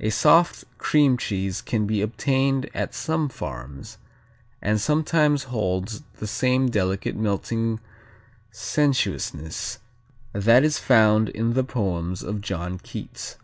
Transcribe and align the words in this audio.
A 0.00 0.10
soft 0.10 0.64
cream 0.78 1.16
cheese 1.16 1.62
can 1.62 1.86
be 1.86 2.02
obtained 2.02 2.68
at 2.74 2.96
some 2.96 3.28
farms, 3.28 3.96
and 4.60 4.80
sometimes 4.80 5.44
holds 5.44 6.02
the 6.14 6.26
same 6.26 6.68
delicate 6.68 7.14
melting 7.14 7.78
sensuousness 8.50 9.78
that 10.32 10.64
is 10.64 10.80
found 10.80 11.28
in 11.28 11.52
the 11.52 11.62
poems 11.62 12.24
of 12.24 12.40
John 12.40 12.80
Keats. 12.80 13.36